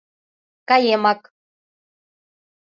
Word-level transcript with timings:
—Каемак. 0.69 1.21